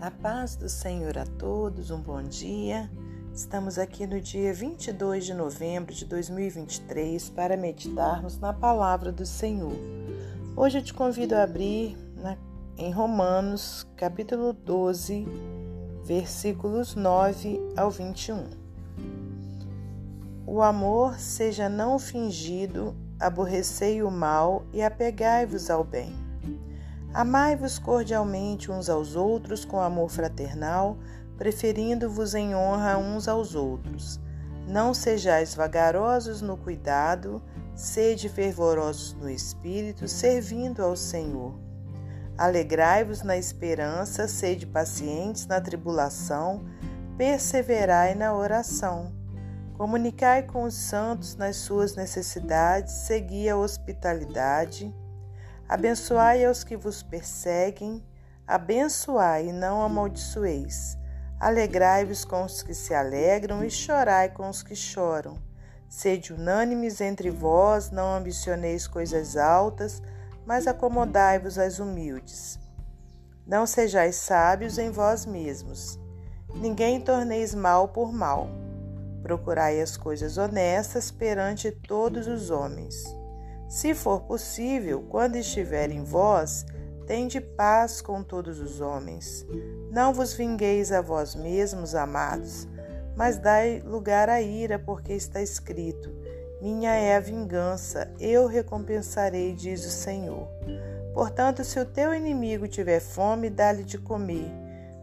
A 0.00 0.10
paz 0.10 0.56
do 0.56 0.66
Senhor 0.66 1.18
a 1.18 1.26
todos, 1.26 1.90
um 1.90 2.00
bom 2.00 2.22
dia. 2.22 2.90
Estamos 3.34 3.78
aqui 3.78 4.06
no 4.06 4.18
dia 4.18 4.50
22 4.54 5.26
de 5.26 5.34
novembro 5.34 5.94
de 5.94 6.06
2023 6.06 7.28
para 7.28 7.54
meditarmos 7.54 8.38
na 8.38 8.50
palavra 8.50 9.12
do 9.12 9.26
Senhor. 9.26 9.76
Hoje 10.56 10.78
eu 10.78 10.82
te 10.82 10.94
convido 10.94 11.34
a 11.34 11.42
abrir 11.42 11.98
na, 12.16 12.38
em 12.78 12.90
Romanos, 12.90 13.86
capítulo 13.94 14.54
12, 14.54 15.28
versículos 16.02 16.94
9 16.94 17.60
ao 17.76 17.90
21. 17.90 18.46
O 20.46 20.62
amor 20.62 21.18
seja 21.18 21.68
não 21.68 21.98
fingido, 21.98 22.96
aborrecei 23.20 24.02
o 24.02 24.10
mal 24.10 24.64
e 24.72 24.82
apegai-vos 24.82 25.68
ao 25.68 25.84
bem. 25.84 26.29
Amai-vos 27.12 27.76
cordialmente 27.76 28.70
uns 28.70 28.88
aos 28.88 29.16
outros 29.16 29.64
com 29.64 29.80
amor 29.80 30.08
fraternal, 30.08 30.96
preferindo-vos 31.36 32.34
em 32.34 32.54
honra 32.54 32.98
uns 32.98 33.26
aos 33.26 33.56
outros. 33.56 34.20
Não 34.68 34.94
sejais 34.94 35.52
vagarosos 35.52 36.40
no 36.40 36.56
cuidado, 36.56 37.42
sede 37.74 38.28
fervorosos 38.28 39.14
no 39.14 39.28
espírito, 39.28 40.06
servindo 40.06 40.84
ao 40.84 40.94
Senhor. 40.94 41.58
Alegrai-vos 42.38 43.22
na 43.22 43.36
esperança, 43.36 44.28
sede 44.28 44.64
pacientes 44.64 45.48
na 45.48 45.60
tribulação, 45.60 46.64
perseverai 47.16 48.14
na 48.14 48.32
oração. 48.32 49.12
Comunicai 49.76 50.44
com 50.44 50.62
os 50.62 50.74
santos 50.74 51.34
nas 51.34 51.56
suas 51.56 51.96
necessidades, 51.96 52.92
segui 52.92 53.48
a 53.48 53.56
hospitalidade 53.56 54.94
Abençoai 55.70 56.44
aos 56.44 56.64
que 56.64 56.76
vos 56.76 57.00
perseguem, 57.00 58.04
abençoai 58.44 59.50
e 59.50 59.52
não 59.52 59.80
amaldiçoeis. 59.82 60.98
Alegrai-vos 61.38 62.24
com 62.24 62.42
os 62.42 62.60
que 62.60 62.74
se 62.74 62.92
alegram 62.92 63.62
e 63.62 63.70
chorai 63.70 64.30
com 64.30 64.48
os 64.48 64.64
que 64.64 64.74
choram. 64.74 65.38
Sede 65.88 66.32
unânimes 66.32 67.00
entre 67.00 67.30
vós, 67.30 67.92
não 67.92 68.16
ambicioneis 68.16 68.88
coisas 68.88 69.36
altas, 69.36 70.02
mas 70.44 70.66
acomodai-vos 70.66 71.56
às 71.56 71.78
humildes. 71.78 72.58
Não 73.46 73.64
sejais 73.64 74.16
sábios 74.16 74.76
em 74.76 74.90
vós 74.90 75.24
mesmos. 75.24 76.00
Ninguém 76.52 77.00
torneis 77.00 77.54
mal 77.54 77.86
por 77.86 78.12
mal. 78.12 78.48
Procurai 79.22 79.80
as 79.80 79.96
coisas 79.96 80.36
honestas 80.36 81.12
perante 81.12 81.70
todos 81.70 82.26
os 82.26 82.50
homens. 82.50 83.19
Se 83.70 83.94
for 83.94 84.22
possível, 84.22 85.00
quando 85.08 85.36
estiver 85.36 85.92
em 85.92 86.02
vós, 86.02 86.66
tende 87.06 87.40
paz 87.40 88.00
com 88.00 88.20
todos 88.20 88.58
os 88.58 88.80
homens. 88.80 89.46
Não 89.92 90.12
vos 90.12 90.34
vingueis 90.34 90.90
a 90.90 91.00
vós 91.00 91.36
mesmos, 91.36 91.94
amados, 91.94 92.66
mas 93.14 93.38
dai 93.38 93.80
lugar 93.86 94.28
à 94.28 94.42
ira, 94.42 94.76
porque 94.76 95.12
está 95.12 95.40
escrito: 95.40 96.10
Minha 96.60 96.96
é 96.96 97.14
a 97.14 97.20
vingança, 97.20 98.12
eu 98.18 98.48
recompensarei, 98.48 99.54
diz 99.54 99.86
o 99.86 99.90
Senhor. 99.90 100.48
Portanto, 101.14 101.62
se 101.62 101.78
o 101.78 101.86
teu 101.86 102.12
inimigo 102.12 102.66
tiver 102.66 102.98
fome, 102.98 103.48
dá-lhe 103.48 103.84
de 103.84 103.98
comer. 103.98 104.50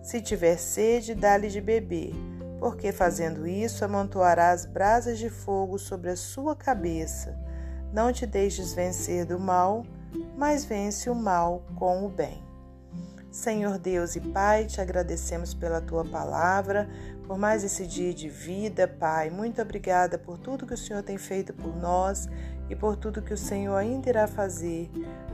Se 0.04 0.20
tiver 0.20 0.58
sede, 0.58 1.16
dá-lhe 1.16 1.48
de 1.48 1.62
beber, 1.62 2.12
porque 2.60 2.92
fazendo 2.92 3.48
isso 3.48 3.86
amontoarás 3.86 4.66
brasas 4.66 5.18
de 5.18 5.30
fogo 5.30 5.80
sobre 5.80 6.10
a 6.10 6.18
sua 6.18 6.54
cabeça. 6.54 7.47
Não 7.92 8.12
te 8.12 8.26
deixes 8.26 8.74
vencer 8.74 9.26
do 9.26 9.40
mal, 9.40 9.86
mas 10.36 10.66
vence 10.66 11.10
o 11.10 11.16
mal 11.16 11.64
com 11.76 12.06
o 12.06 12.10
bem. 12.10 12.44
Senhor 13.32 13.78
Deus 13.78 14.16
e 14.16 14.22
Pai, 14.22 14.66
te 14.66 14.82
agradecemos 14.82 15.54
pela 15.54 15.80
tua 15.80 16.04
palavra, 16.04 16.90
por 17.28 17.38
mais 17.38 17.64
esse 17.64 17.86
dia 17.86 18.14
de 18.14 18.28
vida, 18.30 18.88
Pai. 18.88 19.30
Muito 19.30 19.62
obrigada 19.62 20.18
por 20.18 20.38
tudo 20.38 20.66
que 20.66 20.74
o 20.74 20.78
Senhor 20.78 21.04
tem 21.04 21.18
feito 21.18 21.54
por 21.54 21.76
nós 21.76 22.28
e 22.70 22.76
por 22.76 22.96
tudo 22.96 23.22
que 23.22 23.34
o 23.34 23.38
Senhor 23.38 23.76
ainda 23.76 24.10
irá 24.10 24.28
fazer. 24.28 24.90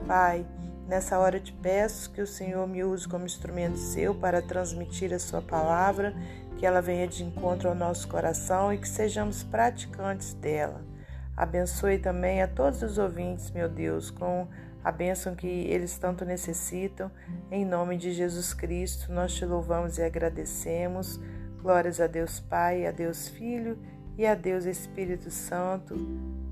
Pai, 0.05 0.45
nessa 0.87 1.17
hora 1.17 1.39
te 1.39 1.53
peço 1.53 2.11
que 2.11 2.21
o 2.21 2.27
Senhor 2.27 2.67
me 2.67 2.83
use 2.83 3.07
como 3.07 3.25
instrumento 3.25 3.77
seu 3.77 4.13
para 4.13 4.41
transmitir 4.41 5.13
a 5.13 5.19
sua 5.19 5.41
palavra, 5.41 6.13
que 6.57 6.65
ela 6.65 6.81
venha 6.81 7.07
de 7.07 7.23
encontro 7.23 7.69
ao 7.69 7.75
nosso 7.75 8.07
coração 8.07 8.73
e 8.73 8.77
que 8.77 8.87
sejamos 8.87 9.43
praticantes 9.43 10.33
dela. 10.33 10.92
Abençoe 11.35 11.97
também 11.97 12.41
a 12.41 12.47
todos 12.47 12.83
os 12.83 12.97
ouvintes, 12.97 13.49
meu 13.49 13.67
Deus, 13.67 14.11
com 14.11 14.47
a 14.83 14.91
bênção 14.91 15.33
que 15.33 15.47
eles 15.47 15.97
tanto 15.97 16.23
necessitam. 16.25 17.11
Em 17.49 17.65
nome 17.65 17.97
de 17.97 18.11
Jesus 18.11 18.53
Cristo, 18.53 19.11
nós 19.11 19.33
te 19.33 19.45
louvamos 19.45 19.97
e 19.97 20.03
agradecemos. 20.03 21.19
Glórias 21.61 21.99
a 21.99 22.07
Deus 22.07 22.39
Pai, 22.39 22.85
a 22.85 22.91
Deus 22.91 23.29
Filho 23.29 23.79
e 24.17 24.25
a 24.25 24.35
Deus 24.35 24.65
Espírito 24.65 25.31
Santo. 25.31 25.95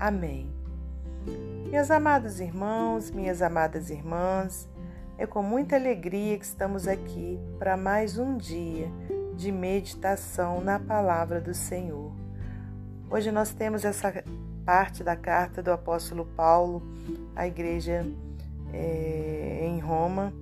Amém. 0.00 0.50
Meus 1.70 1.90
amados 1.90 2.40
irmãos, 2.40 3.10
minhas 3.10 3.40
amadas 3.40 3.88
irmãs, 3.88 4.68
é 5.16 5.26
com 5.26 5.42
muita 5.42 5.76
alegria 5.76 6.36
que 6.38 6.44
estamos 6.44 6.88
aqui 6.88 7.38
para 7.58 7.76
mais 7.76 8.18
um 8.18 8.36
dia 8.36 8.90
de 9.36 9.52
meditação 9.52 10.60
na 10.60 10.80
palavra 10.80 11.40
do 11.40 11.54
Senhor. 11.54 12.12
Hoje 13.08 13.30
nós 13.30 13.52
temos 13.52 13.84
essa 13.84 14.24
parte 14.64 15.02
da 15.02 15.16
carta 15.16 15.62
do 15.62 15.70
apóstolo 15.70 16.24
Paulo 16.36 16.82
à 17.34 17.46
igreja 17.46 18.06
é, 18.72 19.60
em 19.62 19.78
Roma, 19.80 20.32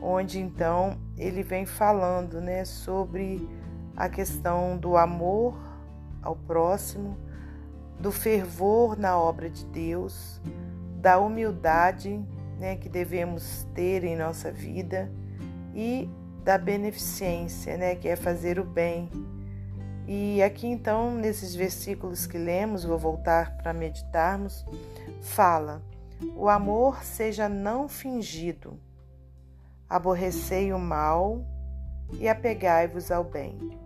onde 0.00 0.38
então 0.38 0.98
ele 1.16 1.42
vem 1.42 1.66
falando 1.66 2.40
né, 2.40 2.64
sobre 2.64 3.48
a 3.96 4.08
questão 4.08 4.76
do 4.76 4.96
amor 4.96 5.58
ao 6.22 6.36
próximo, 6.36 7.16
do 7.98 8.12
fervor 8.12 8.96
na 8.96 9.18
obra 9.18 9.50
de 9.50 9.64
Deus, 9.66 10.40
da 11.00 11.18
humildade 11.18 12.24
né, 12.58 12.76
que 12.76 12.88
devemos 12.88 13.66
ter 13.74 14.04
em 14.04 14.16
nossa 14.16 14.52
vida 14.52 15.10
e 15.74 16.08
da 16.44 16.56
beneficência, 16.56 17.76
né, 17.76 17.94
que 17.94 18.08
é 18.08 18.16
fazer 18.16 18.58
o 18.58 18.64
bem 18.64 19.10
e 20.10 20.42
aqui 20.42 20.66
então, 20.66 21.14
nesses 21.14 21.54
versículos 21.54 22.26
que 22.26 22.38
lemos, 22.38 22.82
vou 22.82 22.96
voltar 22.96 23.58
para 23.58 23.74
meditarmos, 23.74 24.64
fala: 25.20 25.82
O 26.34 26.48
amor 26.48 27.04
seja 27.04 27.46
não 27.46 27.86
fingido, 27.86 28.80
aborrecei 29.86 30.72
o 30.72 30.78
mal 30.78 31.44
e 32.14 32.26
apegai-vos 32.26 33.10
ao 33.10 33.22
bem. 33.22 33.78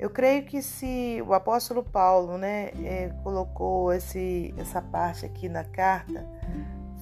Eu 0.00 0.10
creio 0.10 0.46
que 0.46 0.60
se 0.60 1.22
o 1.24 1.32
apóstolo 1.32 1.84
Paulo 1.84 2.36
né, 2.36 2.70
é, 2.84 3.14
colocou 3.22 3.92
esse, 3.92 4.52
essa 4.58 4.82
parte 4.82 5.24
aqui 5.24 5.48
na 5.48 5.62
carta, 5.62 6.26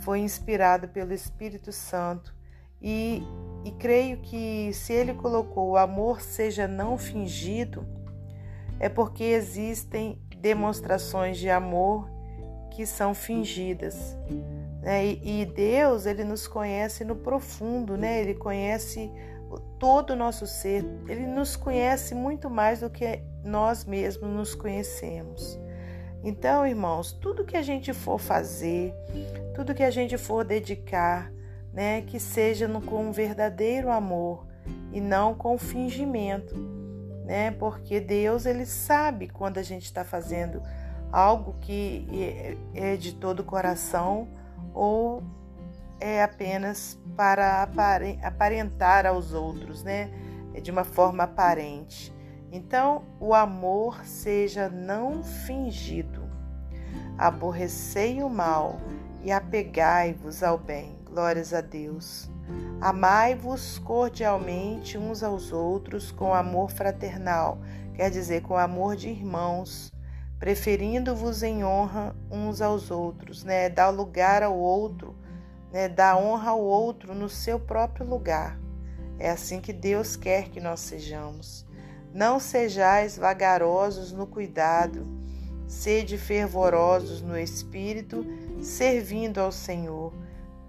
foi 0.03 0.19
inspirado 0.19 0.87
pelo 0.87 1.15
Espírito 1.15 1.73
Santo 1.73 2.35
e, 2.83 3.23
e 3.65 3.71
creio 3.71 4.19
que 4.19 4.71
se 4.75 4.93
ele 4.93 5.15
colocou 5.15 5.71
o 5.71 5.77
amor 5.79 6.21
seja 6.21 6.69
não 6.69 6.99
fingido, 6.99 7.87
é 8.83 8.89
porque 8.89 9.23
existem 9.23 10.21
demonstrações 10.39 11.39
de 11.39 11.49
amor 11.49 12.11
que 12.73 12.85
são 12.85 13.15
fingidas. 13.15 14.17
Né? 14.83 15.07
E 15.23 15.47
Deus, 15.47 16.05
ele 16.05 16.25
nos 16.25 16.49
conhece 16.49 17.05
no 17.05 17.15
profundo, 17.15 17.97
né? 17.97 18.21
Ele 18.21 18.35
conhece 18.35 19.09
todo 19.79 20.11
o 20.11 20.17
nosso 20.17 20.49
ser, 20.49 20.85
ele 21.07 21.27
nos 21.27 21.55
conhece 21.55 22.13
muito 22.15 22.51
mais 22.51 22.81
do 22.81 22.91
que 22.91 23.23
nós 23.45 23.85
mesmos 23.85 24.29
nos 24.29 24.55
conhecemos. 24.55 25.61
Então, 26.25 26.67
irmãos, 26.67 27.13
tudo 27.13 27.45
que 27.45 27.57
a 27.57 27.63
gente 27.63 27.93
for 27.93 28.19
fazer, 28.19 28.93
tudo 29.55 29.75
que 29.75 29.83
a 29.85 29.91
gente 29.91 30.19
for 30.19 30.45
dedicar, 30.45 31.33
né, 31.73 32.03
que 32.03 32.19
seja 32.19 32.69
com 32.81 33.09
um 33.09 33.13
verdadeiro 33.13 33.91
amor 33.91 34.47
e 34.93 35.01
não 35.01 35.35
com 35.35 35.57
fingimento 35.57 36.72
né? 37.33 37.51
Porque 37.51 37.99
Deus 37.99 38.45
ele 38.45 38.67
sabe 38.67 39.27
quando 39.27 39.57
a 39.57 39.63
gente 39.63 39.85
está 39.85 40.05
fazendo 40.05 40.63
algo 41.11 41.57
que 41.63 42.07
é, 42.75 42.93
é 42.93 42.97
de 42.97 43.15
todo 43.15 43.41
o 43.41 43.45
coração 43.45 44.29
ou 44.75 45.23
é 45.99 46.23
apenas 46.23 47.01
para 47.17 47.63
aparentar 48.23 49.07
aos 49.07 49.33
outros, 49.33 49.83
né? 49.83 50.11
É 50.53 50.61
de 50.61 50.71
uma 50.71 50.85
forma 50.85 51.25
aparente. 51.25 52.13
Então, 52.51 53.07
o 53.19 53.33
amor 53.33 54.05
seja 54.05 54.69
não 54.69 55.23
fingido. 55.23 56.29
Aborrecei 57.17 58.23
o 58.23 58.29
mal 58.29 58.79
e 59.23 59.33
apegai-vos 59.33 60.43
ao 60.43 60.59
bem. 60.59 60.99
Glórias 61.07 61.55
a 61.55 61.63
Deus. 61.63 62.32
Amai-vos 62.83 63.79
cordialmente 63.79 64.99
uns 64.99 65.23
aos 65.23 65.53
outros 65.53 66.11
com 66.11 66.35
amor 66.35 66.69
fraternal, 66.69 67.61
quer 67.95 68.11
dizer, 68.11 68.43
com 68.43 68.57
amor 68.57 68.97
de 68.97 69.09
irmãos, 69.09 69.93
preferindo-vos 70.37 71.45
em 71.45 71.65
honra 71.65 72.13
uns 72.29 72.61
aos 72.61 72.91
outros, 72.91 73.45
né? 73.45 73.69
Dar 73.69 73.91
lugar 73.91 74.43
ao 74.43 74.59
outro, 74.59 75.15
né? 75.71 75.89
Dar 75.89 76.17
honra 76.17 76.51
ao 76.51 76.61
outro 76.61 77.15
no 77.15 77.29
seu 77.29 77.61
próprio 77.61 78.05
lugar. 78.05 78.59
É 79.17 79.31
assim 79.31 79.61
que 79.61 79.73
Deus 79.73 80.17
quer 80.17 80.49
que 80.49 80.61
nós 80.61 80.81
sejamos. 80.81 81.65
Não 82.13 82.41
sejais 82.41 83.17
vagarosos 83.17 84.11
no 84.11 84.27
cuidado, 84.27 85.07
sede 85.69 86.19
fervorosos 86.19 87.23
no 87.23 87.39
espírito, 87.39 88.27
servindo 88.61 89.39
ao 89.39 89.53
Senhor. 89.53 90.13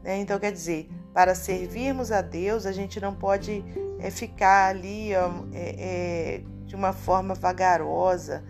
Né? 0.04 0.18
Então, 0.18 0.40
quer 0.40 0.52
dizer, 0.52 0.88
para 1.14 1.36
servirmos 1.36 2.12
a 2.12 2.22
Deus, 2.22 2.66
a 2.66 2.72
gente 2.72 3.00
não 3.00 3.14
pode 3.14 3.64
é, 4.00 4.10
ficar 4.10 4.70
ali 4.70 5.14
é, 5.14 5.20
é, 5.54 6.42
de 6.66 6.76
uma 6.76 6.92
forma 6.92 7.36
vagarosa, 7.36 8.44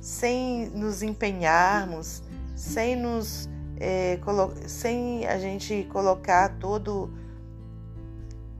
sem 0.00 0.68
nos 0.70 1.02
empenharmos, 1.02 2.22
sem 2.56 2.96
nos 2.96 3.48
sem 4.68 5.26
a 5.26 5.38
gente 5.40 5.88
colocar 5.90 6.56
todo 6.60 7.12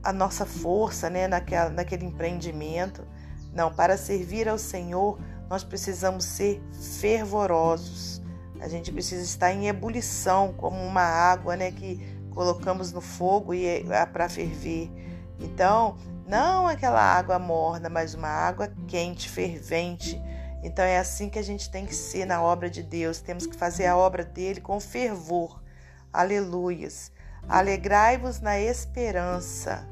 a 0.03 0.13
nossa 0.13 0.45
força 0.45 1.09
né, 1.09 1.29
naquela, 1.29 1.71
naquele 1.71 2.05
empreendimento. 2.05 3.07
Não, 3.53 3.73
para 3.73 3.97
servir 3.97 4.49
ao 4.49 4.59
Senhor, 4.59 5.19
nós 5.49 5.63
precisamos 5.63 6.25
ser 6.25 6.61
fervorosos. 7.01 8.21
A 8.61 8.69
gente 8.69 8.91
precisa 8.91 9.23
estar 9.23 9.53
em 9.53 9.69
ebulição, 9.69 10.55
como 10.57 10.77
uma 10.83 11.03
água 11.03 11.57
né, 11.57 11.71
que 11.71 12.01
colocamos 12.33 12.93
no 12.93 13.01
fogo 13.01 13.55
e 13.55 13.67
é 13.67 14.07
para 14.07 14.29
ferver. 14.29 14.91
Então, 15.39 15.97
não 16.27 16.67
aquela 16.67 17.01
água 17.01 17.39
morna, 17.39 17.89
mas 17.89 18.15
uma 18.15 18.29
água 18.29 18.73
quente, 18.87 19.29
fervente. 19.29 20.21
Então 20.63 20.85
é 20.85 20.99
assim 20.99 21.29
que 21.29 21.39
a 21.39 21.43
gente 21.43 21.71
tem 21.71 21.85
que 21.85 21.95
ser 21.95 22.25
na 22.25 22.41
obra 22.41 22.71
de 22.71 22.83
Deus. 22.83 23.21
Temos 23.21 23.47
que 23.47 23.57
fazer 23.57 23.87
a 23.87 23.97
obra 23.97 24.25
dele 24.25 24.61
com 24.61 24.79
fervor. 24.79 25.61
Aleluias. 26.13 27.11
Alegrai-vos 27.49 28.41
na 28.41 28.59
esperança. 28.61 29.87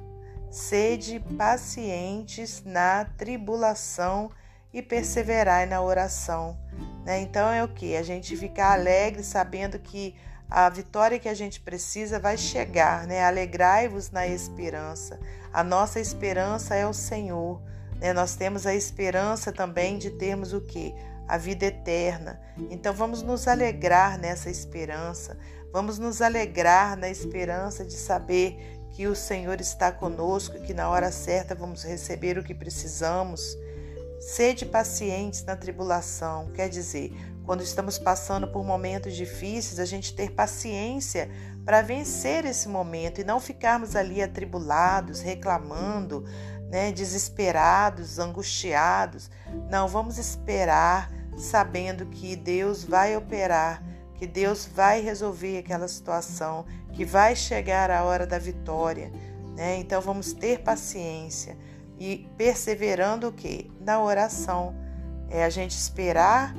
Sede 0.51 1.21
pacientes 1.37 2.63
na 2.65 3.05
tribulação 3.05 4.31
e 4.73 4.81
perseverai 4.81 5.67
na 5.67 5.81
oração. 5.81 6.57
Né? 7.05 7.21
Então 7.21 7.51
é 7.51 7.63
o 7.65 7.69
que? 7.69 7.97
A 7.97 8.03
gente 8.03 8.37
ficar 8.37 8.73
alegre 8.73 9.25
sabendo 9.25 9.79
que 9.79 10.15
a 10.51 10.69
vitória 10.69 11.19
que 11.21 11.29
a 11.29 11.35
gente 11.35 11.61
precisa 11.61 12.19
vai 12.19 12.37
chegar. 12.37 13.07
Né? 13.07 13.23
Alegrai-vos 13.23 14.11
na 14.11 14.27
esperança. 14.27 15.21
A 15.53 15.63
nossa 15.63 16.01
esperança 16.01 16.75
é 16.75 16.85
o 16.85 16.93
Senhor. 16.93 17.63
Né? 18.01 18.13
Nós 18.13 18.35
temos 18.35 18.67
a 18.67 18.75
esperança 18.75 19.53
também 19.53 19.97
de 19.97 20.11
termos 20.11 20.53
o 20.53 20.61
que? 20.61 20.93
A 21.29 21.39
vida 21.39 21.67
eterna. 21.67 22.41
Então 22.69 22.93
vamos 22.93 23.23
nos 23.23 23.47
alegrar 23.47 24.19
nessa 24.19 24.51
esperança. 24.51 25.39
Vamos 25.73 26.01
nos 26.01 26.21
alegrar 26.21 26.97
na 26.97 27.09
esperança 27.09 27.85
de 27.85 27.95
saber 27.95 28.81
que 28.91 29.07
o 29.07 29.15
Senhor 29.15 29.61
está 29.61 29.93
conosco 29.93 30.57
e 30.57 30.61
que 30.61 30.75
na 30.75 30.89
hora 30.89 31.13
certa 31.13 31.55
vamos 31.55 31.85
receber 31.85 32.37
o 32.37 32.43
que 32.43 32.55
precisamos. 32.55 33.57
Sede 34.21 34.67
pacientes 34.67 35.45
na 35.45 35.57
tribulação, 35.57 36.51
quer 36.53 36.69
dizer, 36.69 37.13
quando 37.45 37.63
estamos 37.63 37.99
passando 37.99 38.49
por 38.49 38.65
momentos 38.65 39.15
difíceis, 39.15 39.81
a 39.81 39.85
gente 39.85 40.15
ter 40.15 40.31
paciência 40.31 41.31
para 41.65 41.83
vencer 41.83 42.45
esse 42.45 42.69
momento 42.69 43.21
e 43.21 43.25
não 43.25 43.41
ficarmos 43.41 43.97
ali 43.97 44.23
atribulados, 44.23 45.21
reclamando, 45.21 46.25
né, 46.71 46.93
desesperados, 46.93 48.19
angustiados. 48.19 49.31
Não, 49.71 49.89
vamos 49.89 50.19
esperar 50.19 51.11
sabendo 51.37 52.07
que 52.07 52.37
Deus 52.37 52.85
vai 52.85 53.17
operar 53.17 53.83
que 54.21 54.27
Deus 54.27 54.67
vai 54.67 55.01
resolver 55.01 55.57
aquela 55.57 55.89
situação, 55.89 56.67
que 56.93 57.07
vai 57.07 57.35
chegar 57.35 57.91
a 57.91 58.05
hora 58.05 58.27
da 58.27 58.39
vitória. 58.39 59.11
Né? 59.57 59.79
Então 59.79 59.99
vamos 60.03 60.35
ter 60.35 60.59
paciência 60.59 61.57
e 61.99 62.29
perseverando 62.37 63.29
o 63.29 63.33
que? 63.33 63.73
Na 63.81 63.99
oração. 63.99 64.75
É 65.31 65.43
a 65.43 65.49
gente 65.49 65.71
esperar 65.71 66.55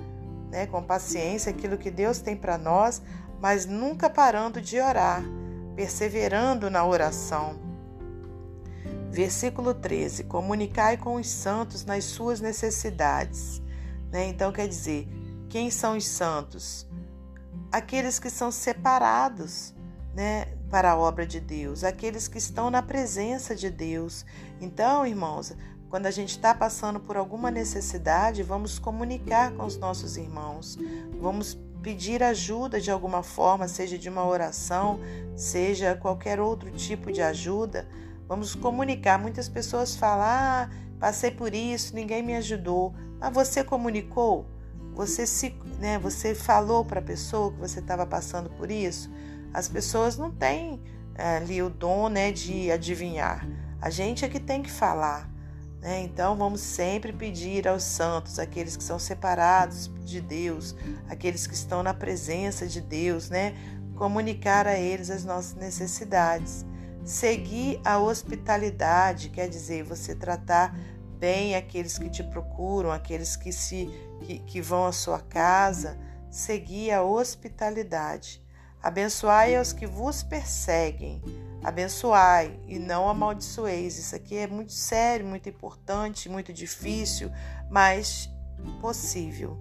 né, 0.51 0.67
com 0.67 0.83
paciência 0.83 1.49
aquilo 1.49 1.77
que 1.77 1.89
Deus 1.89 2.19
tem 2.19 2.35
para 2.35 2.57
nós, 2.57 3.01
mas 3.39 3.65
nunca 3.65 4.09
parando 4.09 4.61
de 4.61 4.79
orar, 4.79 5.23
perseverando 5.75 6.69
na 6.69 6.85
oração. 6.85 7.59
Versículo 9.09 9.73
13: 9.73 10.25
Comunicai 10.25 10.97
com 10.97 11.15
os 11.15 11.27
santos 11.27 11.83
nas 11.83 12.03
suas 12.03 12.39
necessidades. 12.39 13.61
Né? 14.11 14.27
Então, 14.27 14.51
quer 14.51 14.67
dizer, 14.67 15.07
quem 15.49 15.71
são 15.71 15.97
os 15.97 16.05
santos? 16.05 16.87
aqueles 17.71 18.19
que 18.19 18.29
são 18.29 18.51
separados, 18.51 19.73
né, 20.13 20.45
para 20.69 20.91
a 20.91 20.97
obra 20.97 21.25
de 21.25 21.39
Deus, 21.39 21.83
aqueles 21.83 22.27
que 22.27 22.37
estão 22.37 22.69
na 22.69 22.81
presença 22.81 23.55
de 23.55 23.69
Deus. 23.69 24.25
Então, 24.59 25.05
irmãos, 25.05 25.53
quando 25.91 26.05
a 26.05 26.11
gente 26.11 26.29
está 26.29 26.55
passando 26.55 27.01
por 27.01 27.17
alguma 27.17 27.51
necessidade, 27.51 28.43
vamos 28.43 28.79
comunicar 28.79 29.51
com 29.51 29.65
os 29.65 29.77
nossos 29.77 30.15
irmãos, 30.15 30.79
vamos 31.19 31.59
pedir 31.83 32.23
ajuda 32.23 32.79
de 32.79 32.89
alguma 32.89 33.21
forma, 33.21 33.67
seja 33.67 33.97
de 33.97 34.07
uma 34.07 34.25
oração, 34.25 35.01
seja 35.35 35.93
qualquer 35.93 36.39
outro 36.39 36.71
tipo 36.71 37.11
de 37.11 37.21
ajuda. 37.21 37.89
Vamos 38.25 38.55
comunicar. 38.55 39.19
Muitas 39.19 39.49
pessoas 39.49 39.93
falam: 39.93 40.25
ah, 40.25 40.69
passei 40.97 41.29
por 41.29 41.53
isso, 41.53 41.93
ninguém 41.93 42.23
me 42.23 42.35
ajudou. 42.37 42.95
Mas 43.19 43.33
você 43.33 43.61
comunicou? 43.61 44.45
Você 44.93 45.27
se, 45.27 45.53
né, 45.77 45.99
você 45.99 46.33
falou 46.33 46.85
para 46.85 47.01
a 47.01 47.03
pessoa 47.03 47.51
que 47.51 47.59
você 47.59 47.79
estava 47.81 48.05
passando 48.05 48.49
por 48.51 48.71
isso. 48.71 49.11
As 49.53 49.67
pessoas 49.67 50.17
não 50.17 50.31
têm 50.31 50.81
é, 51.15 51.35
ali 51.35 51.61
o 51.61 51.69
dom, 51.69 52.07
né, 52.07 52.31
de 52.31 52.71
adivinhar. 52.71 53.45
A 53.81 53.89
gente 53.89 54.23
é 54.23 54.29
que 54.29 54.39
tem 54.39 54.63
que 54.63 54.71
falar. 54.71 55.29
Né? 55.81 56.03
Então 56.03 56.37
vamos 56.37 56.61
sempre 56.61 57.11
pedir 57.11 57.67
aos 57.67 57.83
santos, 57.83 58.37
aqueles 58.37 58.77
que 58.77 58.83
são 58.83 58.99
separados 58.99 59.91
de 60.05 60.21
Deus, 60.21 60.75
aqueles 61.09 61.47
que 61.47 61.55
estão 61.55 61.81
na 61.81 61.93
presença 61.93 62.67
de 62.67 62.79
Deus, 62.79 63.29
né? 63.29 63.55
Comunicar 63.95 64.67
a 64.67 64.77
eles 64.77 65.09
as 65.09 65.25
nossas 65.25 65.55
necessidades. 65.55 66.65
Seguir 67.03 67.81
a 67.83 67.97
hospitalidade, 67.97 69.29
quer 69.29 69.49
dizer, 69.49 69.83
você 69.83 70.13
tratar 70.13 70.77
bem 71.17 71.55
aqueles 71.55 71.97
que 71.97 72.09
te 72.09 72.23
procuram, 72.23 72.91
aqueles 72.91 73.35
que 73.35 73.51
se 73.51 73.89
que, 74.21 74.39
que 74.39 74.61
vão 74.61 74.85
à 74.85 74.91
sua 74.91 75.19
casa, 75.19 75.97
segui 76.29 76.91
a 76.91 77.01
hospitalidade. 77.01 78.41
Abençoai 78.81 79.55
aos 79.55 79.73
que 79.73 79.85
vos 79.85 80.23
perseguem. 80.23 81.21
Abençoai 81.63 82.59
e 82.67 82.79
não 82.79 83.07
amaldiçoeis. 83.07 83.97
Isso 83.97 84.15
aqui 84.15 84.37
é 84.37 84.47
muito 84.47 84.73
sério, 84.73 85.25
muito 85.25 85.47
importante, 85.47 86.27
muito 86.27 86.51
difícil, 86.51 87.31
mas 87.69 88.29
possível. 88.79 89.57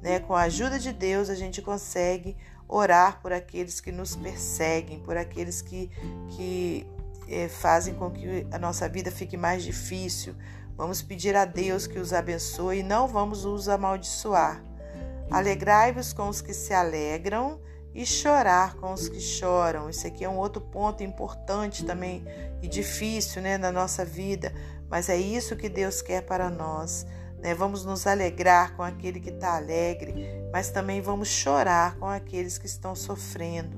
Né? 0.00 0.18
Com 0.20 0.34
a 0.34 0.42
ajuda 0.42 0.78
de 0.78 0.92
Deus, 0.92 1.28
a 1.28 1.34
gente 1.34 1.60
consegue 1.60 2.36
orar 2.66 3.20
por 3.20 3.32
aqueles 3.32 3.80
que 3.80 3.92
nos 3.92 4.16
perseguem, 4.16 5.00
por 5.00 5.16
aqueles 5.16 5.60
que, 5.60 5.90
que 6.30 6.86
é, 7.28 7.48
fazem 7.48 7.94
com 7.94 8.10
que 8.10 8.46
a 8.50 8.58
nossa 8.58 8.88
vida 8.88 9.10
fique 9.10 9.36
mais 9.36 9.62
difícil, 9.62 10.34
Vamos 10.76 11.02
pedir 11.02 11.36
a 11.36 11.44
Deus 11.44 11.86
que 11.86 11.98
os 11.98 12.12
abençoe 12.12 12.78
e 12.78 12.82
não 12.82 13.06
vamos 13.06 13.44
os 13.44 13.68
amaldiçoar. 13.68 14.62
Alegrai-vos 15.30 16.12
com 16.12 16.28
os 16.28 16.40
que 16.40 16.54
se 16.54 16.72
alegram 16.72 17.60
e 17.94 18.06
chorar 18.06 18.76
com 18.76 18.92
os 18.92 19.08
que 19.08 19.20
choram. 19.20 19.90
Isso 19.90 20.06
aqui 20.06 20.24
é 20.24 20.28
um 20.28 20.38
outro 20.38 20.60
ponto 20.60 21.02
importante 21.02 21.84
também 21.84 22.24
e 22.62 22.68
difícil 22.68 23.42
né, 23.42 23.58
na 23.58 23.70
nossa 23.70 24.04
vida, 24.04 24.52
mas 24.88 25.08
é 25.08 25.16
isso 25.16 25.56
que 25.56 25.68
Deus 25.68 26.00
quer 26.00 26.22
para 26.22 26.48
nós. 26.48 27.06
Né? 27.38 27.54
Vamos 27.54 27.84
nos 27.84 28.06
alegrar 28.06 28.74
com 28.76 28.82
aquele 28.82 29.20
que 29.20 29.30
está 29.30 29.56
alegre, 29.56 30.14
mas 30.52 30.70
também 30.70 31.00
vamos 31.00 31.28
chorar 31.28 31.96
com 31.96 32.06
aqueles 32.06 32.56
que 32.56 32.66
estão 32.66 32.94
sofrendo. 32.94 33.76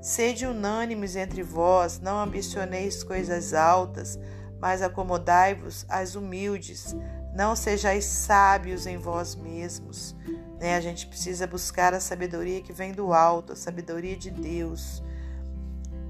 Sede 0.00 0.46
unânimes 0.46 1.16
entre 1.16 1.42
vós, 1.42 2.00
não 2.00 2.18
ambicioneis 2.18 3.02
coisas 3.02 3.54
altas, 3.54 4.18
mas 4.60 4.82
acomodai-vos 4.82 5.86
às 5.88 6.14
humildes, 6.14 6.94
não 7.34 7.56
sejais 7.56 8.04
sábios 8.04 8.86
em 8.86 8.96
vós 8.96 9.34
mesmos. 9.34 10.14
Né? 10.58 10.76
A 10.76 10.80
gente 10.80 11.06
precisa 11.06 11.46
buscar 11.46 11.94
a 11.94 12.00
sabedoria 12.00 12.60
que 12.60 12.72
vem 12.72 12.92
do 12.92 13.12
alto, 13.12 13.52
a 13.52 13.56
sabedoria 13.56 14.16
de 14.16 14.30
Deus. 14.30 15.02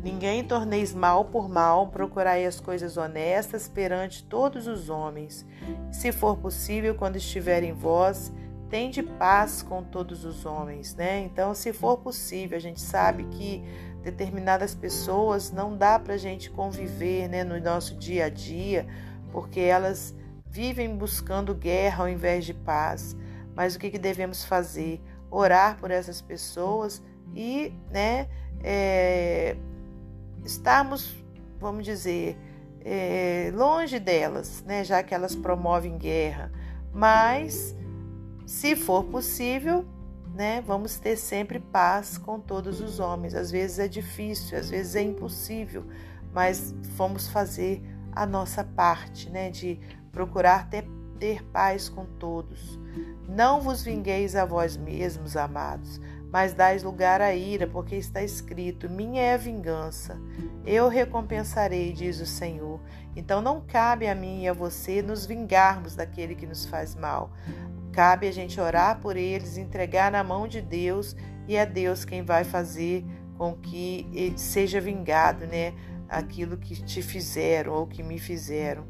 Ninguém 0.03 0.45
torneis 0.45 0.93
mal 0.93 1.25
por 1.25 1.49
mal, 1.49 1.89
procurai 1.89 2.45
as 2.45 2.61
coisas 2.61 2.99
honestas 2.99 3.67
perante 3.67 4.23
todos 4.23 4.67
os 4.67 4.91
homens. 4.91 5.47
Se 5.91 6.13
for 6.13 6.37
possível, 6.37 6.95
quando 6.95 7.17
estiver 7.17 7.63
em 7.63 7.73
vós, 7.73 8.31
tende 8.69 9.03
paz 9.03 9.63
com 9.63 9.83
todos 9.83 10.25
os 10.27 10.45
homens, 10.45 10.95
né? 10.95 11.21
Então, 11.21 11.55
se 11.55 11.73
for 11.73 11.99
possível, 11.99 12.59
a 12.59 12.61
gente 12.61 12.83
sabe 12.83 13.25
que 13.25 13.65
determinadas 14.03 14.75
pessoas 14.75 15.51
não 15.51 15.75
dá 15.75 15.99
para 15.99 16.15
a 16.15 16.19
gente 16.19 16.51
conviver 16.51 17.27
né, 17.27 17.43
no 17.43 17.59
nosso 17.59 17.97
dia 17.97 18.27
a 18.27 18.29
dia, 18.29 18.87
porque 19.33 19.61
elas 19.61 20.15
vivem 20.47 20.95
buscando 20.95 21.55
guerra 21.55 22.05
ao 22.05 22.09
invés 22.11 22.45
de 22.45 22.53
paz. 22.53 23.17
Mas 23.55 23.75
o 23.75 23.79
que, 23.79 23.91
que 23.91 23.99
devemos 23.99 24.45
fazer? 24.45 25.01
Orar 25.31 25.77
por 25.79 25.91
essas 25.91 26.21
pessoas 26.21 27.03
e 27.35 27.73
né, 27.91 28.29
é, 28.63 29.57
estarmos, 30.45 31.15
vamos 31.59 31.85
dizer, 31.85 32.37
é, 32.85 33.51
longe 33.55 33.99
delas, 33.99 34.63
né, 34.65 34.85
já 34.85 35.03
que 35.03 35.15
elas 35.15 35.35
promovem 35.35 35.97
guerra. 35.97 36.53
Mas, 36.93 37.75
se 38.47 38.77
for 38.77 39.05
possível, 39.05 39.85
né, 40.35 40.63
vamos 40.67 40.99
ter 40.99 41.17
sempre 41.17 41.59
paz 41.59 42.19
com 42.19 42.39
todos 42.39 42.81
os 42.81 43.01
homens. 43.01 43.35
Às 43.35 43.51
vezes 43.51 43.79
é 43.79 43.89
difícil, 43.89 44.59
às 44.59 44.69
vezes 44.69 44.95
é 44.97 45.03
impossível, 45.03 45.85
mas 46.33 46.75
vamos 46.97 47.29
fazer 47.29 47.83
a 48.13 48.27
nossa 48.27 48.63
parte, 48.63 49.31
né, 49.31 49.51
de 49.51 49.81
procurar 50.13 50.69
ter, 50.69 50.87
ter 51.19 51.43
paz 51.47 51.89
com 51.89 52.05
todos. 52.05 52.79
Não 53.29 53.61
vos 53.61 53.83
vingueis 53.83 54.37
a 54.37 54.45
vós 54.45 54.77
mesmos, 54.77 55.37
amados, 55.37 56.01
mas 56.31 56.53
dais 56.53 56.83
lugar 56.83 57.21
à 57.21 57.35
ira, 57.35 57.67
porque 57.67 57.97
está 57.97 58.23
escrito: 58.23 58.89
Minha 58.91 59.23
é 59.23 59.35
a 59.35 59.39
vingança, 59.39 60.21
eu 60.67 60.89
recompensarei, 60.89 61.93
diz 61.93 62.21
o 62.21 62.27
Senhor. 62.27 62.81
Então 63.17 63.41
não 63.41 63.61
cabe 63.61 64.09
a 64.09 64.15
mim 64.15 64.43
e 64.43 64.49
a 64.49 64.53
você 64.53 65.01
nos 65.01 65.25
vingarmos 65.25 65.95
daquele 65.95 66.35
que 66.35 66.47
nos 66.47 66.67
faz 66.67 66.95
mal. 66.95 67.33
Cabe 67.93 68.27
a 68.27 68.33
gente 68.33 68.61
orar 68.61 68.99
por 69.01 69.17
eles, 69.17 69.57
entregar 69.57 70.11
na 70.11 70.25
mão 70.25 70.49
de 70.49 70.61
Deus 70.61 71.15
e 71.47 71.57
é 71.57 71.65
Deus 71.65 72.05
quem 72.05 72.23
vai 72.23 72.43
fazer 72.43 73.05
com 73.39 73.55
que 73.55 74.35
seja 74.37 74.81
vingado, 74.81 75.47
né? 75.47 75.75
Aquilo 76.09 76.57
que 76.57 76.83
te 76.83 77.01
fizeram 77.01 77.73
ou 77.73 77.87
que 77.87 78.03
me 78.03 78.19
fizeram. 78.19 78.85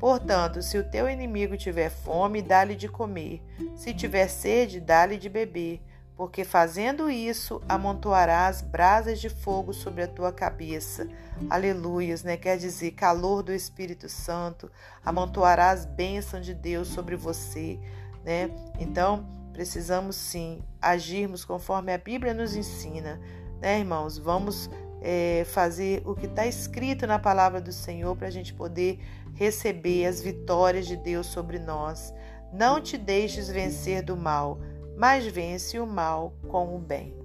Portanto, 0.00 0.62
se 0.62 0.76
o 0.76 0.90
teu 0.90 1.08
inimigo 1.08 1.56
tiver 1.56 1.90
fome, 1.90 2.42
dá-lhe 2.42 2.74
de 2.74 2.88
comer. 2.88 3.40
Se 3.76 3.94
tiver 3.94 4.26
sede, 4.26 4.80
dá-lhe 4.80 5.16
de 5.16 5.28
beber 5.28 5.80
porque 6.20 6.44
fazendo 6.44 7.08
isso 7.08 7.62
amontoarás 7.66 8.60
brasas 8.60 9.18
de 9.18 9.30
fogo 9.30 9.72
sobre 9.72 10.02
a 10.02 10.06
tua 10.06 10.30
cabeça. 10.30 11.08
Aleluias, 11.48 12.22
né? 12.22 12.36
Quer 12.36 12.58
dizer, 12.58 12.90
calor 12.90 13.42
do 13.42 13.54
Espírito 13.54 14.06
Santo, 14.06 14.70
amontoarás 15.02 15.86
bênção 15.86 16.38
de 16.38 16.52
Deus 16.52 16.88
sobre 16.88 17.16
você, 17.16 17.80
né? 18.22 18.50
Então, 18.78 19.26
precisamos 19.54 20.14
sim 20.14 20.62
agirmos 20.78 21.42
conforme 21.42 21.90
a 21.90 21.96
Bíblia 21.96 22.34
nos 22.34 22.54
ensina, 22.54 23.18
né, 23.58 23.78
irmãos? 23.78 24.18
Vamos 24.18 24.68
é, 25.00 25.44
fazer 25.46 26.02
o 26.04 26.14
que 26.14 26.26
está 26.26 26.46
escrito 26.46 27.06
na 27.06 27.18
palavra 27.18 27.60
do 27.60 27.72
Senhor 27.72 28.16
para 28.16 28.28
a 28.28 28.30
gente 28.30 28.52
poder 28.52 28.98
receber 29.34 30.06
as 30.06 30.20
vitórias 30.20 30.86
de 30.86 30.96
Deus 30.96 31.26
sobre 31.26 31.58
nós. 31.58 32.12
Não 32.52 32.80
te 32.80 32.98
deixes 32.98 33.48
vencer 33.48 34.02
do 34.02 34.16
mal 34.16 34.58
mas 35.00 35.26
vence 35.26 35.80
o 35.80 35.86
mal 35.86 36.34
com 36.46 36.76
o 36.76 36.78
bem. 36.78 37.16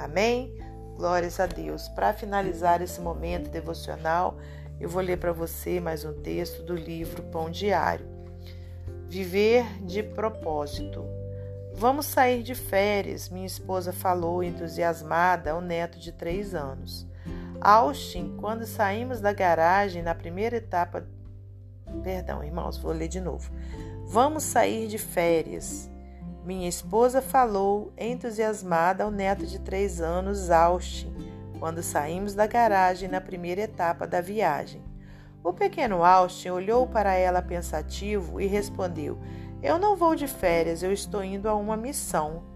Amém? 0.00 0.52
Glórias 0.96 1.38
a 1.38 1.46
Deus. 1.46 1.88
Para 1.90 2.12
finalizar 2.12 2.82
esse 2.82 3.00
momento 3.00 3.48
devocional, 3.48 4.36
eu 4.80 4.88
vou 4.88 5.00
ler 5.00 5.16
para 5.16 5.32
você 5.32 5.78
mais 5.78 6.04
um 6.04 6.12
texto 6.12 6.60
do 6.64 6.74
livro 6.74 7.22
Pão 7.22 7.48
Diário. 7.48 8.04
Viver 9.06 9.64
de 9.84 10.02
propósito. 10.02 11.04
Vamos 11.72 12.06
sair 12.06 12.42
de 12.42 12.56
férias, 12.56 13.28
minha 13.28 13.46
esposa 13.46 13.92
falou 13.92 14.42
entusiasmada 14.42 15.52
ao 15.52 15.60
neto 15.60 16.00
de 16.00 16.10
três 16.10 16.52
anos. 16.52 17.06
Austin, 17.60 18.36
quando 18.38 18.64
saímos 18.64 19.20
da 19.20 19.32
garagem 19.32 20.02
na 20.02 20.14
primeira 20.14 20.56
etapa. 20.56 21.06
Perdão, 22.02 22.42
irmãos, 22.42 22.78
vou 22.78 22.92
ler 22.92 23.08
de 23.08 23.20
novo. 23.20 23.50
Vamos 24.06 24.44
sair 24.44 24.88
de 24.88 24.96
férias. 24.96 25.90
Minha 26.44 26.68
esposa 26.68 27.20
falou, 27.20 27.92
entusiasmada, 27.98 29.04
ao 29.04 29.10
neto 29.10 29.46
de 29.46 29.58
três 29.58 30.00
anos, 30.00 30.50
Austin, 30.50 31.14
quando 31.58 31.82
saímos 31.82 32.34
da 32.34 32.46
garagem 32.46 33.10
na 33.10 33.20
primeira 33.20 33.60
etapa 33.60 34.06
da 34.06 34.22
viagem. 34.22 34.82
O 35.44 35.52
pequeno 35.52 36.02
Austin 36.02 36.48
olhou 36.48 36.86
para 36.86 37.14
ela 37.14 37.42
pensativo 37.42 38.40
e 38.40 38.46
respondeu: 38.46 39.18
Eu 39.62 39.78
não 39.78 39.96
vou 39.96 40.14
de 40.14 40.26
férias, 40.26 40.82
eu 40.82 40.92
estou 40.92 41.22
indo 41.22 41.48
a 41.48 41.54
uma 41.54 41.76
missão. 41.76 42.49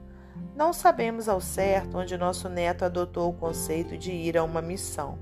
Não 0.54 0.72
sabemos 0.72 1.28
ao 1.28 1.40
certo 1.40 1.98
onde 1.98 2.16
nosso 2.16 2.48
neto 2.48 2.84
adotou 2.84 3.30
o 3.30 3.34
conceito 3.34 3.98
de 3.98 4.12
ir 4.12 4.38
a 4.38 4.44
uma 4.44 4.62
missão, 4.62 5.18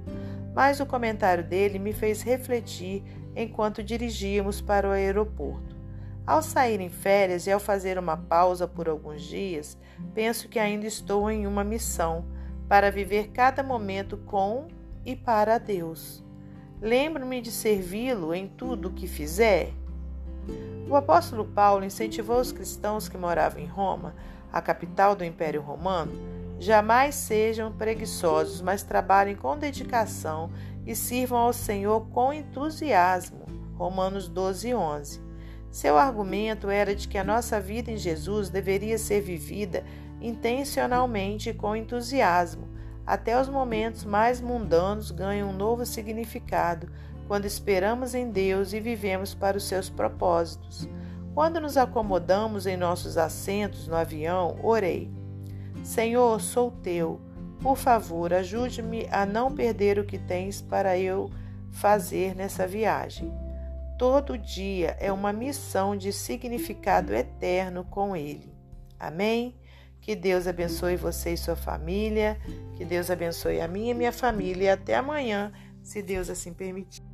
mas 0.55 0.79
o 0.79 0.85
comentário 0.85 1.43
dele 1.43 1.79
me 1.79 1.95
fez 1.95 2.21
refletir 2.21 3.03
enquanto 3.35 3.83
dirigíamos 3.83 4.61
para 4.61 4.87
o 4.87 4.93
aeroporto. 4.93 5.75
Ao 6.27 6.43
sair 6.43 6.81
em 6.81 6.91
férias 6.91 7.47
e 7.47 7.51
ao 7.51 7.59
fazer 7.59 7.99
uma 7.99 8.17
pausa 8.17 8.69
por 8.69 8.89
alguns 8.89 9.23
dias, 9.23 9.79
penso 10.15 10.49
que 10.49 10.59
ainda 10.59 10.87
estou 10.87 11.31
em 11.31 11.47
uma 11.47 11.65
missão 11.65 12.27
para 12.69 12.91
viver 12.91 13.29
cada 13.29 13.63
momento 13.63 14.19
com 14.19 14.69
e 15.05 15.17
para 15.17 15.57
Deus. 15.57 16.23
Lembro-me 16.81 17.41
de 17.41 17.51
servi-lo 17.51 18.35
em 18.35 18.47
tudo 18.47 18.89
o 18.89 18.93
que 18.93 19.07
fizer. 19.07 19.73
O 20.89 20.95
apóstolo 20.95 21.45
Paulo 21.45 21.85
incentivou 21.85 22.39
os 22.39 22.53
cristãos 22.53 23.09
que 23.09 23.17
moravam 23.17 23.63
em 23.63 23.67
Roma, 23.67 24.15
a 24.53 24.61
capital 24.61 25.17
do 25.17 25.25
Império 25.25 25.63
Romano, 25.63 26.13
jamais 26.59 27.15
sejam 27.15 27.73
preguiçosos, 27.73 28.61
mas 28.61 28.83
trabalhem 28.83 29.35
com 29.35 29.57
dedicação 29.57 30.51
e 30.87 30.95
sirvam 30.95 31.39
ao 31.39 31.53
Senhor 31.53 32.07
com 32.11 32.33
entusiasmo. 32.33 33.47
Romanos 33.75 34.29
12, 34.29 34.75
11. 34.75 35.21
Seu 35.71 35.97
argumento 35.97 36.69
era 36.69 36.95
de 36.95 37.09
que 37.09 37.17
a 37.17 37.25
nossa 37.25 37.59
vida 37.59 37.91
em 37.91 37.97
Jesus 37.97 38.51
deveria 38.51 38.99
ser 38.99 39.23
vivida 39.23 39.83
intencionalmente 40.21 41.51
e 41.51 41.55
com 41.55 41.75
entusiasmo. 41.75 42.69
Até 43.07 43.41
os 43.41 43.49
momentos 43.49 44.05
mais 44.05 44.41
mundanos 44.41 45.11
ganham 45.11 45.49
um 45.51 45.57
novo 45.57 45.85
significado 45.85 46.89
quando 47.27 47.47
esperamos 47.47 48.15
em 48.15 48.31
Deus 48.31 48.73
e 48.73 48.81
vivemos 48.81 49.35
para 49.35 49.57
os 49.57 49.65
seus 49.65 49.89
propósitos. 49.89 50.89
Quando 51.35 51.61
nos 51.61 51.77
acomodamos 51.77 52.67
em 52.67 52.77
nossos 52.77 53.17
assentos 53.17 53.89
no 53.89 53.97
avião, 53.97 54.59
orei: 54.63 55.11
Senhor, 55.83 56.41
sou 56.41 56.71
teu. 56.71 57.21
Por 57.61 57.77
favor, 57.77 58.35
ajude-me 58.35 59.07
a 59.11 59.25
não 59.25 59.55
perder 59.55 59.99
o 59.99 60.05
que 60.05 60.19
tens 60.19 60.61
para 60.61 60.99
eu 60.99 61.31
fazer 61.71 62.35
nessa 62.35 62.67
viagem. 62.67 63.33
Todo 63.99 64.37
dia 64.37 64.97
é 64.99 65.13
uma 65.13 65.33
missão 65.33 65.97
de 65.97 66.13
significado 66.13 67.15
eterno 67.15 67.85
com 67.85 68.17
Ele. 68.17 68.53
Amém? 68.99 69.57
Que 70.01 70.17
Deus 70.17 70.49
abençoe 70.49 70.97
você 70.97 71.35
e 71.35 71.37
sua 71.37 71.55
família. 71.55 72.37
Que 72.77 72.85
Deus 72.85 73.11
abençoe 73.11 73.61
a 73.61 73.69
minha 73.69 73.93
e 73.93 73.95
minha 73.95 74.13
família. 74.13 74.65
E 74.65 74.69
até 74.71 74.97
amanhã, 74.97 75.53
se 75.83 76.03
Deus 76.03 76.29
assim 76.29 76.53
permitir. 76.53 77.12